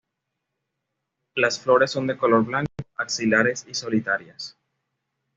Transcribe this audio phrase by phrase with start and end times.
[1.35, 4.57] Las flores son de color blanco, axilares y solitarias.